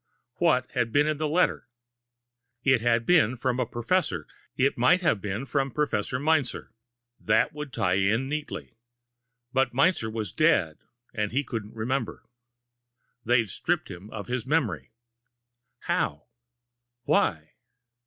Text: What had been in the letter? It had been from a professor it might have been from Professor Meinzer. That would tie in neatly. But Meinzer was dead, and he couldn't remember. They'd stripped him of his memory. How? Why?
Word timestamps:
What 0.37 0.71
had 0.71 0.91
been 0.91 1.05
in 1.05 1.17
the 1.17 1.27
letter? 1.29 1.69
It 2.63 2.81
had 2.81 3.05
been 3.05 3.35
from 3.37 3.59
a 3.59 3.67
professor 3.67 4.25
it 4.57 4.75
might 4.75 5.01
have 5.01 5.21
been 5.21 5.45
from 5.45 5.69
Professor 5.69 6.17
Meinzer. 6.17 6.73
That 7.19 7.53
would 7.53 7.71
tie 7.71 7.99
in 8.01 8.27
neatly. 8.27 8.79
But 9.53 9.75
Meinzer 9.75 10.09
was 10.09 10.31
dead, 10.31 10.79
and 11.13 11.31
he 11.31 11.43
couldn't 11.43 11.75
remember. 11.75 12.23
They'd 13.23 13.49
stripped 13.49 13.91
him 13.91 14.09
of 14.09 14.25
his 14.27 14.47
memory. 14.47 14.89
How? 15.81 16.29
Why? 17.03 17.51